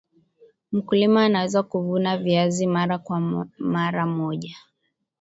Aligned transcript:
mkulima 0.71 1.25
anaweza 1.25 1.63
kuvuna 1.63 2.17
viazi 2.17 2.67
kwa 3.03 3.19
mara 3.57 4.05
moja 4.05 4.55